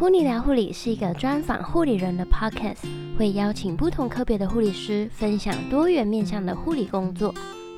[0.00, 7.34] 噗妮聊护理是一个专访护理人的 podcast，会邀请不同科别的护理师分享多元面向的护理工作。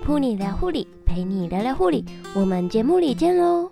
[0.07, 2.05] 噗妮聊护理，陪你聊聊护理，
[2.37, 3.69] 我们节目里见喽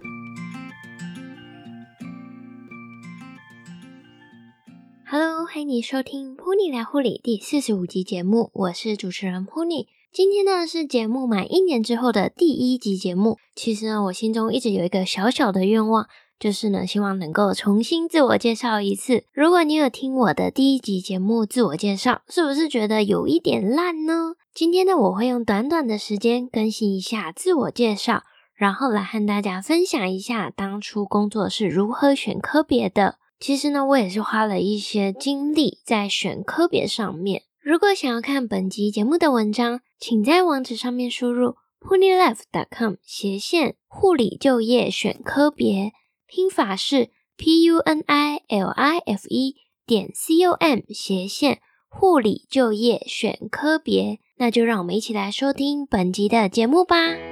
[5.08, 9.86] ！Hello，欢迎你收听噗妮聊护理第四十五集节目，我是主持人噗妮。
[10.12, 13.38] 今天呢是节目满一年之后的第一集节目。
[13.54, 16.08] 其实呢，我心中一直有一个小小的愿望。
[16.40, 19.24] 就是呢，希望能够重新自我介绍一次。
[19.34, 24.36] 如果你有听我的第一集节目自我介绍，是不是觉得有一点烂呢？
[24.54, 28.22] 今天呢，我会用短短的时间更新一下自我介绍，
[28.54, 33.16] 然后来和大家分享一下当初工作是如何选科别的。
[33.38, 37.42] 其实呢，我也是花了一些精力在选科别上面。
[37.60, 45.92] 如果想要看本集节目的文章，请在网址上面输入 punilife.com 斜线护理就业选科别。
[46.30, 57.29] 拼法是 p u n i l i f e 点 c o m 斜线护理就业选科别，那就让我们一起来收听本集的节目吧。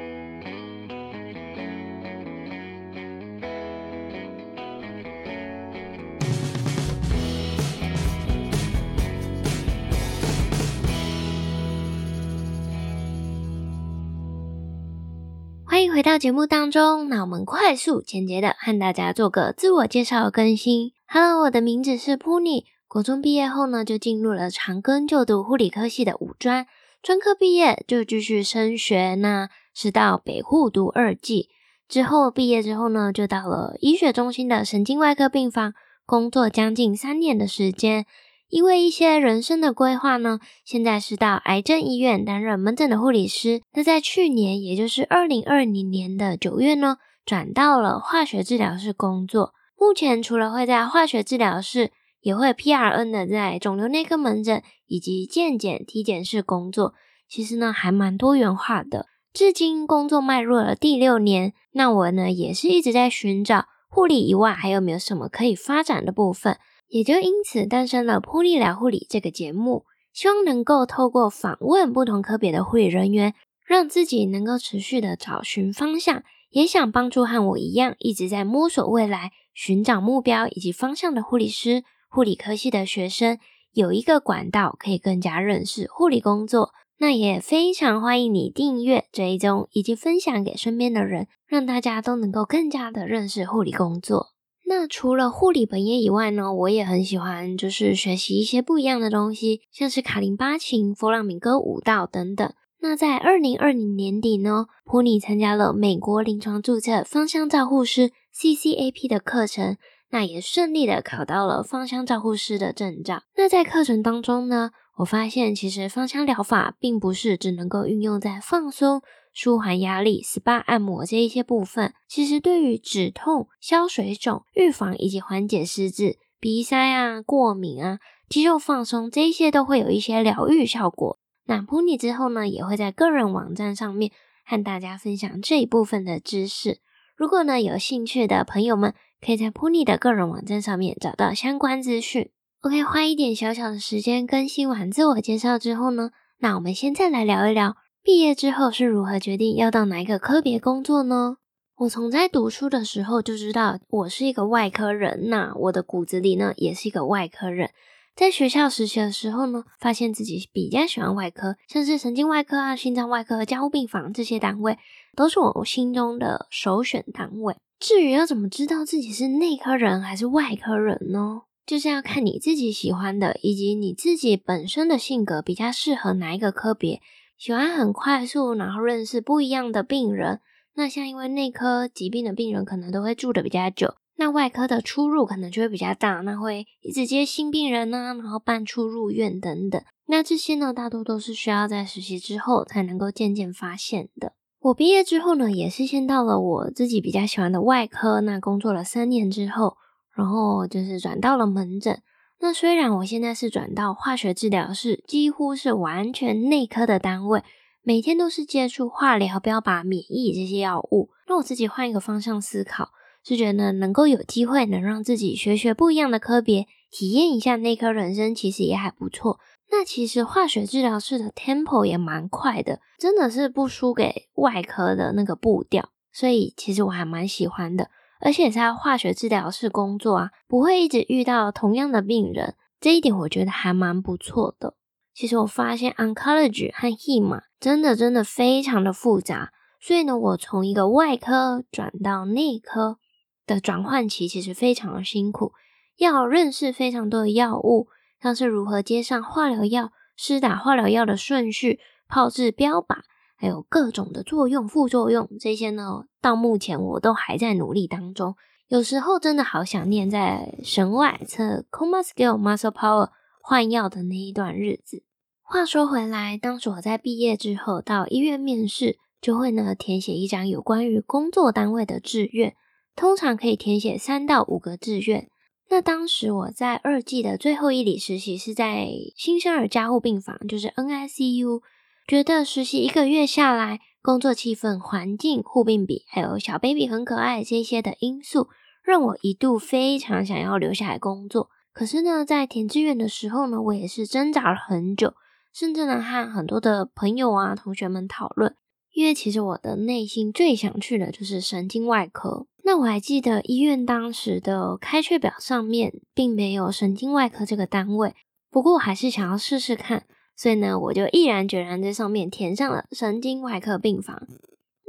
[15.78, 20.90] 欢迎回到节目当中，那我们快速简洁的和大家做个自我介绍更新。
[21.06, 22.64] Hello，我的名字是 Puni。
[22.88, 26.66] 国中毕业后呢，就进入了长庚就读护理科系的五专，
[27.00, 31.48] 专科毕业就继续升学，那是到北护读二技。
[31.88, 38.04] 之后毕业之后呢，就到了医学中心的神经外科病房工作将近三年的时间。
[38.48, 43.60] 因为一些人生的规划呢，现在是到癌症医院担任门诊的护理师。
[43.74, 46.96] 那在去年，也就是二零二零年的九月呢，
[47.26, 49.52] 转到了化学治疗室工作。
[49.78, 56.94] 目前除了会在化学治疗室，也会 PRN 的在肿瘤内科门诊以及健检体检室工作。
[57.28, 59.06] 其实呢，还蛮多元化的。
[59.34, 66.56] 至今工作迈入了第六年，那我呢，也是一直在寻找护理以外还有没有什么可以发展的部分。
[66.88, 73.34] 也就因此诞生了《噗妮聊护理》这个节目，希望能够透过访问不同科别的护理人员，
[73.66, 83.38] 让自己能够持续的找寻方向，也想帮助和我一样一直在摸索未来、寻找目标以及方向的护理师、护理科系的学生，
[83.72, 86.72] 有一个管道可以更加认识护理工作。
[87.00, 94.37] 那也非常欢迎你订阅、追踪以及分享给身边的人，让大家都能够更加的认识护理工作。
[94.68, 102.52] 那除了护理本业以外呢，我也很喜欢，就是学习一些不一样的东西，像是卡林巴琴、佛朗明哥舞蹈等等。
[102.80, 109.78] 那在二零二零年底呢，噗妮参加了美国临床注册芳香照护师 CCAP 的课程，
[110.10, 113.22] 那也顺利的考到了芳香照护师的证照。
[113.36, 119.00] 那在课程当中呢，我发现其实芳香疗法并不是只能够运用在放松。
[119.40, 131.20] 舒缓压力、SPA 按摩这一些部分，其实对于止痛、消水肿、预防以及缓解湿滞、鼻塞啊、过敏啊、肌肉放松这一些都会有一些疗愈效果。
[131.46, 134.10] 那 Pony 之后呢，也会在个人网站上面
[134.44, 136.80] 和大家分享这一部分的知识。
[137.16, 138.92] 如果呢有兴趣的朋友们，
[139.24, 142.30] 可以在 Pony 的个人网站上面找到相关资讯。
[142.62, 147.76] OK，花一点小小的时间更新完自我介绍之后呢，那我们现在来聊一聊。
[148.08, 151.36] 毕业之后是如何决定要到哪一个科别工作呢？
[151.76, 157.68] 我从在读书的时候就知道我是一个外科人，那我的骨子里呢也是一个外科人。
[158.16, 164.78] 在学校实习的时候呢，发现自己比较喜欢外科，像是神经外科啊、心脏外科、加护病房这些单位，
[165.14, 167.56] 都是我心中的首选单位。
[167.78, 171.42] 至于要怎么知道自己是内科人还是外科人呢？
[171.66, 177.02] 就是要看你自己喜欢的，以及你自己本身的性格比较适合哪一个科别。
[177.38, 180.40] 喜欢很快速，然后认识不一样的病人。
[180.74, 189.80] 那像因为内科疾病的病人可能都会住得比较久，那外科的出入可能就会比较大，那会一直接新病人呢，然后办出入院等等。
[190.06, 194.32] 那这些呢，大多都是需要在实习之后才能够渐渐发现的。
[194.60, 199.76] 我毕业之后呢，也是先到了我自己比较喜欢的外科，那工作了三年之后，
[200.12, 202.02] 然后就是转到了门诊。
[202.40, 207.42] 那虽然我现在是转到化学治疗室，几乎是完全内科的单位，
[207.82, 211.10] 每天都是接触化疗、标靶、免疫这些药物。
[211.26, 212.90] 那我自己换一个方向思考，
[213.24, 219.40] 是觉得能够有机会能让自己学学不一样的科别，体验一下内科人生，其实也还不错。
[219.70, 227.90] 那其实化学治疗室的 tempo 也蛮快的，真的是不输给外科的那个步调，所以其实我还蛮喜欢的。
[228.20, 234.74] 而且在化学治疗室工作啊，不会一直遇到同样的病人，这一点我觉得还蛮不错的。
[235.14, 242.98] 其实我发现 oncology 和 hem 真的真的非常的复杂，所以呢，我从一个外科转到内科
[243.46, 245.52] 的转换期其实非常的辛苦，
[245.96, 247.88] 要认识非常多的药物，
[248.22, 252.98] 像是如何接上化疗药、施打化疗药的顺序、炮制标靶。
[253.40, 258.34] 还有各种的作用、副作用，这些呢，到目前我都还在努力当中。
[258.66, 265.04] 有时候真的好想念在神外测 Coma Scale Muscle Power 换药的那一段日子。
[265.42, 272.56] 话说回来，当时我在毕业之后到医院面试，就会呢填写一张有关于工作单位的志愿，
[272.96, 275.30] 通常可以填写三到五个志愿。
[275.70, 281.60] 那当时我在二季的最后一里实习是在新生儿加护病房，就是 NICU。
[282.08, 288.48] 觉得实习一个月下来，工作气氛、环境、护病比，还有小 baby 很可爱这些的因素，
[288.82, 291.50] 让我一度非常想要留下来工作。
[291.70, 295.12] 可是呢，在填志愿的时候呢，我也是挣扎了很久，
[295.52, 298.56] 甚至呢和很多的朋友啊、同学们讨论，
[298.94, 302.46] 因为其实我的内心最想去的就是神经外科。
[302.64, 308.14] 那我还记得医院当时的开缺表上面并没有神经外科这个单位，
[308.50, 310.06] 不过我还是想要试试看。
[310.38, 314.22] 所以呢，我就毅然决然在上面填上了神经外科病房。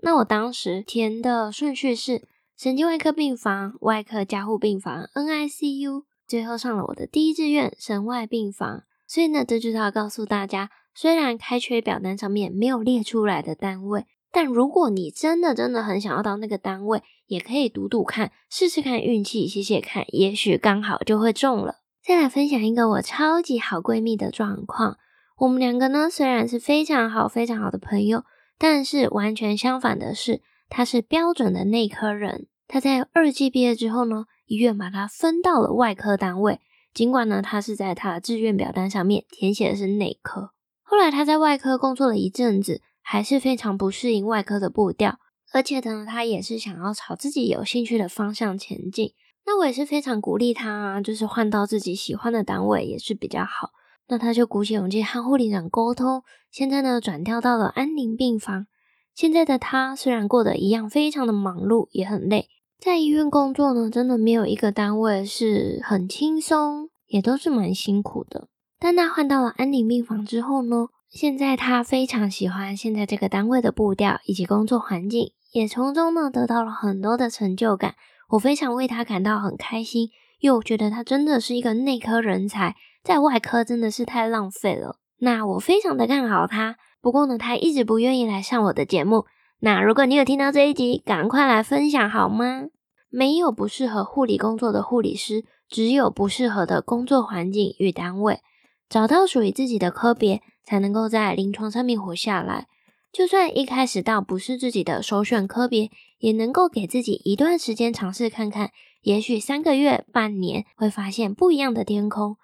[0.04, 8.84] 那我当时填的顺序是神经外科病房、外科加护病房、NICU，最后上了我的第一志愿神外病房。
[9.07, 21.78] 所以呢，这就是要告诉大家，虽然开缺表单上面没有列出来的单位，但如果你真的真的很想要到那个单位，也可以赌赌看，试试看运气，写写看，也许刚好就会中了。
[22.04, 24.98] 再来分享一个我超级好闺蜜的状况。
[25.39, 28.25] 我们两个呢，虽然是非常好、非常好的朋友，
[28.57, 32.47] 但是完全相反的是，他是标准的内科人。
[32.68, 36.59] 他在二季毕业之后呢，医院把他分到了外科单位。
[36.94, 40.51] 尽管呢，他是在他的志愿表单上面填写的是内科。
[40.81, 45.19] 后来他在外科工作了一阵子，还是非常不适应外科的步调，
[45.53, 49.13] 而且呢，他也是想要朝自己有兴趣的方向前进。
[49.45, 53.69] 那我也是非常鼓励他啊，就是换到自己喜欢的单位也是比较好。
[54.09, 58.65] 那他就鼓起勇气和护理长沟通，现在呢转调到了安宁病房。
[59.13, 62.47] 现在的他虽然过得一样非常的忙碌，也很累，
[62.79, 68.47] 在医院工作呢，真的没有一个单位是很轻松，也都是蛮辛苦的。
[68.79, 77.94] 但他换到了安宁病房之后呢，现在他非常喜欢现在这个单位的步调以及工作环境，也从中呢得到了很多的成就感。
[78.29, 80.09] 我非常为他感到很开心，
[80.39, 82.75] 因为我觉得他真的是一个内科人才。
[83.04, 84.98] 在外科真的是太浪费了。
[85.19, 89.25] 那我非常的看好他，不过呢，他一直不愿意来上我的节目。
[89.60, 92.68] 那如果你有听到这一集，赶快来分享好吗？
[93.10, 98.40] 没有不适合护理工作的护理师，只有不适合的工作环境与单位。
[98.88, 102.68] 找到属于自己的科别，才能够在临床上面活下来。
[103.12, 112.38] 就算一开始到不是自己的首选科别，也能够给自己一段时间尝试看看，也许三个月、半年会发现不一样的天空。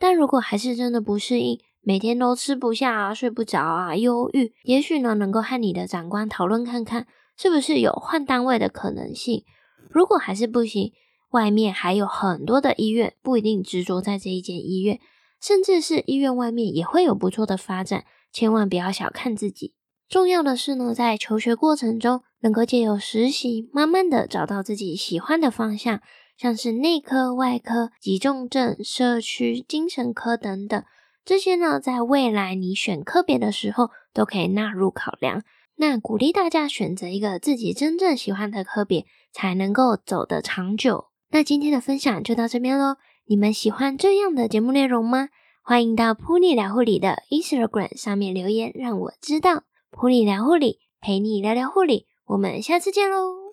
[0.00, 7.06] 但如果还是真的不适应，每天都吃不下啊、睡不着啊、忧郁，也许呢能够和你的长官讨论看看，
[7.36, 9.44] 是不是有换单位的可能性。
[9.90, 10.92] 如果还是不行，
[11.32, 14.98] 外面还有很多的医院，不一定执着在这一间医院，
[15.38, 18.04] 甚至是医院外面也会有不错的发展。
[18.32, 19.74] 千万不要小看自己。
[20.08, 26.00] 重要的是呢，在求学过程中，能够借由实习，慢慢的找到自己喜欢的方向。
[26.40, 30.82] 像是内科、外科、急重症、社区、精神科等等，
[31.22, 35.42] 这些呢，在未来你选科别的时候都可以纳入考量。
[35.76, 39.04] 那鼓励大家选择一个自己真正喜欢的科别，
[39.34, 41.08] 才能够走得长久。
[41.28, 42.96] 那今天的分享就到这边喽。
[43.26, 45.28] 你们喜欢这样的节目内容吗？
[45.62, 49.64] 欢迎到噗妮聊护理的 Instagram 上面留言，让我知道。
[49.92, 53.49] 噗妮聊护理，陪你聊聊护理，我们下次见喽。